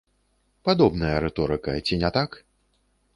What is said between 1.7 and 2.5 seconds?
ці не так?